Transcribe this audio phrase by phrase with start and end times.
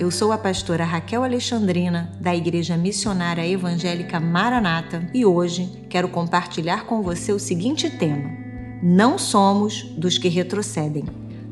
[0.00, 6.86] Eu sou a pastora Raquel Alexandrina, da Igreja Missionária Evangélica Maranata, e hoje quero compartilhar
[6.86, 8.30] com você o seguinte tema:
[8.82, 11.04] Não somos dos que retrocedem.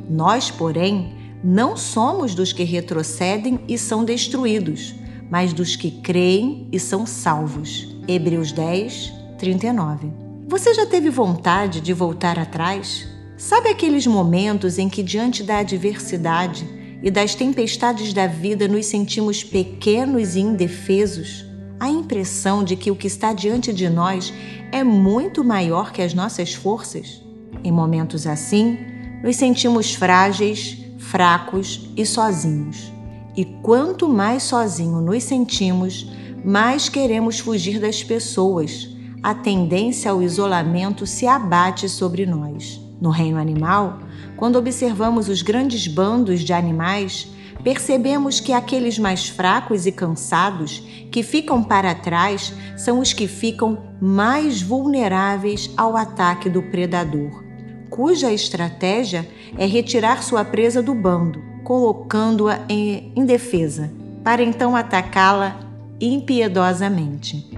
[0.09, 1.15] Nós, porém,
[1.45, 4.95] não somos dos que retrocedem e são destruídos,
[5.31, 7.95] mas dos que creem e são salvos.
[8.09, 10.11] Hebreus 10, 39.
[10.49, 13.07] Você já teve vontade de voltar atrás?
[13.37, 19.45] Sabe aqueles momentos em que, diante da adversidade e das tempestades da vida, nos sentimos
[19.45, 21.45] pequenos e indefesos?
[21.79, 24.33] A impressão de que o que está diante de nós
[24.73, 27.23] é muito maior que as nossas forças?
[27.63, 28.79] Em momentos assim,
[29.23, 32.93] nos sentimos frágeis, fracos e sozinhos.
[33.37, 36.11] E quanto mais sozinho nos sentimos,
[36.45, 38.89] mais queremos fugir das pessoas.
[39.23, 42.88] A tendência ao isolamento se abate sobre nós.
[43.01, 44.01] No reino animal,
[44.37, 47.29] quando observamos os grandes bandos de animais,
[47.63, 53.79] percebemos que aqueles mais fracos e cansados que ficam para trás são os que ficam
[54.01, 57.45] mais vulneráveis ao ataque do predador,
[57.89, 63.93] cuja estratégia é retirar sua presa do bando, colocando-a em indefesa,
[64.25, 65.61] para então atacá-la
[66.01, 67.49] impiedosamente.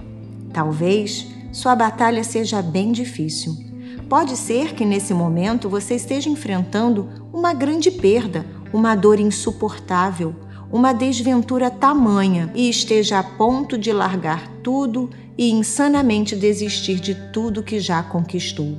[0.53, 3.70] Talvez sua batalha seja bem difícil
[4.11, 10.35] Pode ser que nesse momento você esteja enfrentando uma grande perda, uma dor insuportável,
[10.69, 17.63] uma desventura tamanha e esteja a ponto de largar tudo e insanamente desistir de tudo
[17.63, 18.77] que já conquistou.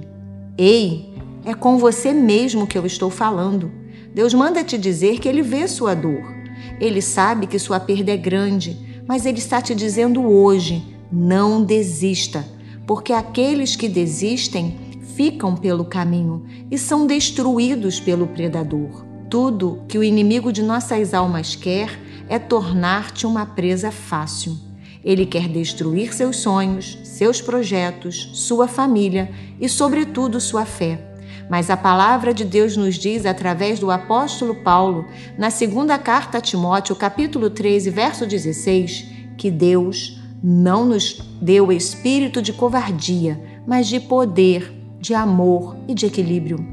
[0.58, 1.14] Ei,
[1.46, 3.72] é com você mesmo que eu estou falando.
[4.14, 6.30] Deus manda te dizer que Ele vê sua dor.
[6.78, 12.46] Ele sabe que sua perda é grande, mas Ele está te dizendo hoje: não desista,
[12.86, 19.05] porque aqueles que desistem ficam pelo caminho e são destruídos pelo predador.
[19.28, 24.56] Tudo que o inimigo de nossas almas quer é tornar-te uma presa fácil.
[25.05, 29.30] Ele quer destruir seus sonhos, seus projetos, sua família
[29.61, 31.12] e, sobretudo, sua fé.
[31.51, 35.06] Mas a palavra de Deus nos diz, através do apóstolo Paulo,
[35.36, 39.06] na segunda carta a Timóteo, capítulo 13, verso 16,
[39.36, 46.07] que Deus não nos deu espírito de covardia, mas de poder, de amor e de
[46.07, 46.64] equilíbrio.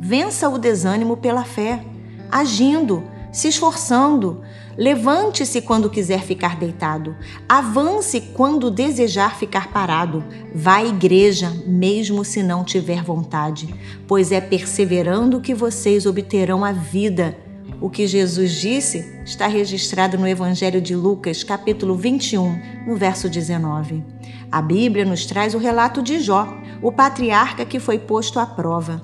[0.00, 1.84] Vença o desânimo pela fé,
[2.28, 4.42] agindo, se esforçando.
[4.76, 7.14] Levante-se quando quiser ficar deitado.
[7.48, 10.24] Avance quando desejar ficar parado.
[10.52, 13.72] Vá à igreja, mesmo se não tiver vontade,
[14.08, 17.38] pois é perseverando que vocês obterão a vida.
[17.84, 24.02] O que Jesus disse está registrado no Evangelho de Lucas, capítulo 21, no verso 19.
[24.50, 26.48] A Bíblia nos traz o relato de Jó,
[26.80, 29.02] o patriarca que foi posto à prova.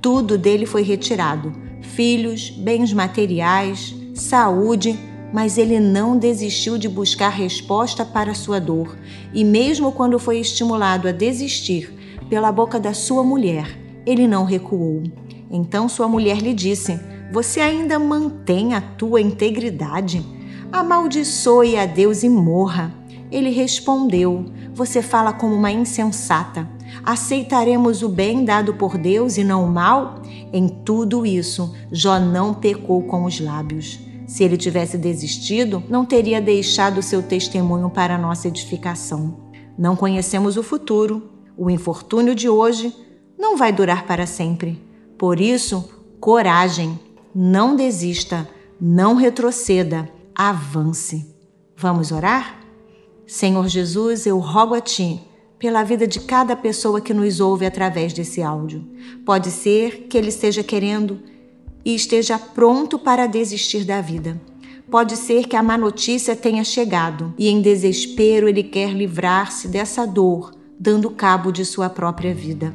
[0.00, 1.52] Tudo dele foi retirado:
[1.82, 4.96] filhos, bens materiais, saúde,
[5.32, 8.96] mas ele não desistiu de buscar resposta para sua dor,
[9.34, 11.92] e mesmo quando foi estimulado a desistir
[12.28, 13.76] pela boca da sua mulher,
[14.06, 15.02] ele não recuou.
[15.50, 16.96] Então sua mulher lhe disse:
[17.32, 20.24] Você ainda mantém a tua integridade?
[20.72, 22.92] Amaldiçoe a Deus e morra.
[23.30, 26.68] Ele respondeu: Você fala como uma insensata.
[27.04, 30.22] Aceitaremos o bem dado por Deus e não o mal?
[30.52, 34.00] Em tudo isso, Jó não pecou com os lábios.
[34.26, 39.36] Se ele tivesse desistido, não teria deixado seu testemunho para nossa edificação.
[39.78, 41.30] Não conhecemos o futuro.
[41.56, 42.92] O infortúnio de hoje
[43.38, 44.82] não vai durar para sempre.
[45.16, 45.88] Por isso,
[46.20, 46.98] coragem,
[47.34, 48.48] não desista,
[48.80, 51.34] não retroceda, avance.
[51.76, 52.60] Vamos orar?
[53.26, 55.20] Senhor Jesus, eu rogo a Ti
[55.58, 58.84] pela vida de cada pessoa que nos ouve através desse áudio.
[59.24, 61.20] Pode ser que ele esteja querendo
[61.84, 64.40] e esteja pronto para desistir da vida.
[64.90, 70.04] Pode ser que a má notícia tenha chegado e, em desespero, ele quer livrar-se dessa
[70.04, 72.72] dor, dando cabo de sua própria vida.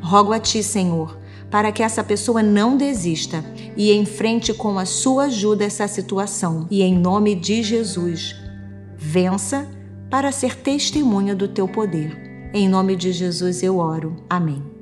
[0.00, 1.18] Rogo a Ti, Senhor,
[1.50, 3.44] para que essa pessoa não desista
[3.76, 6.66] e enfrente com a Sua ajuda essa situação.
[6.70, 8.36] E, em nome de Jesus,
[8.96, 9.68] vença
[10.10, 12.50] para ser testemunha do Teu poder.
[12.52, 14.16] Em nome de Jesus eu oro.
[14.28, 14.77] Amém.